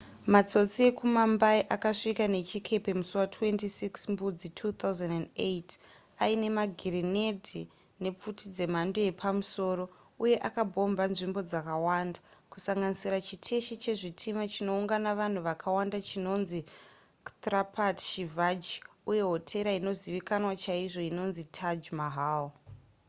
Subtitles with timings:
[0.33, 5.71] matsotsi ekumumbai akasvika nechikepe musi wa26 mbudzi 2008
[6.23, 7.61] aine magirinedhi
[8.03, 9.83] nepfuti dzemhando yepamusoro
[10.23, 12.19] uye akabhomba nzvimbo dzakawanda
[12.51, 16.59] kusanganisira chiteshi chezvitima chinoungana vanhu vakawanda chinonzi
[17.25, 18.75] chhtrapati shivaji
[19.09, 22.45] uye hotera inozivikanwa chaizvo inonzi taj mahal